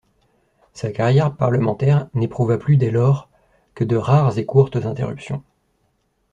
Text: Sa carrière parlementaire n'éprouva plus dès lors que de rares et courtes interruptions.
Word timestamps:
Sa 0.73 0.89
carrière 0.89 1.35
parlementaire 1.35 2.07
n'éprouva 2.15 2.57
plus 2.57 2.75
dès 2.75 2.89
lors 2.89 3.29
que 3.75 3.83
de 3.83 3.95
rares 3.95 4.39
et 4.39 4.47
courtes 4.47 4.77
interruptions. 4.77 5.43